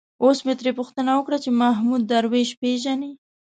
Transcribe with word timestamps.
اوس 0.23 0.37
مې 0.45 0.53
ترې 0.59 0.71
پوښتنه 0.79 1.11
وکړه 1.15 1.37
چې 1.43 1.49
محمود 1.61 2.01
درویش 2.11 2.49
پېژني. 2.61 3.11